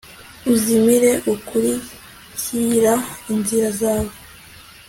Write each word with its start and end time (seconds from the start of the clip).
uzimire 0.53 1.11
ukurikira 1.33 2.93
inzira 3.33 3.67
zawe 3.79 4.13